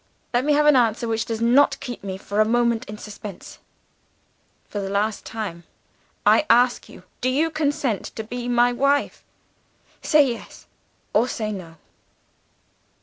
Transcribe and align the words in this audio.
Let 0.33 0.45
me 0.45 0.53
have 0.53 0.65
an 0.65 0.75
answer 0.75 1.07
which 1.07 1.25
does 1.25 1.41
not 1.41 1.79
keep 1.79 2.03
me 2.03 2.17
for 2.17 2.41
a 2.41 2.43
moment 2.43 2.85
in 2.85 2.97
suspense. 2.97 3.59
"'For 4.67 4.79
the 4.79 4.89
last 4.89 5.25
time, 5.27 5.63
I 6.25 6.47
ask 6.49 6.89
you: 6.89 7.03
Do 7.21 7.29
you 7.29 7.51
consent 7.51 8.05
to 8.15 8.23
be 8.23 8.49
my 8.49 8.73
wife? 8.73 9.23
Say, 10.01 10.27
Yes 10.31 10.65
or 11.13 11.27
say, 11.27 11.51
No. 11.51 11.75